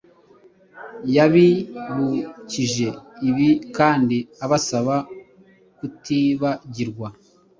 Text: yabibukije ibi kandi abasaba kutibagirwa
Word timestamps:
yabibukije 1.15 2.87
ibi 3.27 3.49
kandi 3.77 4.17
abasaba 4.45 4.95
kutibagirwa 5.77 7.07